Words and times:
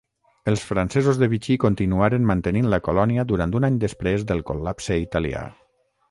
Els 0.51 0.61
francesos 0.67 1.17
de 1.23 1.27
Vichy 1.33 1.57
continuaren 1.63 2.25
mantenint 2.31 2.69
la 2.75 2.79
colònia 2.87 3.25
durant 3.33 3.53
un 3.59 3.67
any 3.69 3.77
després 3.83 4.25
del 4.33 4.41
col·lapse 4.49 4.97
italià. 5.03 5.45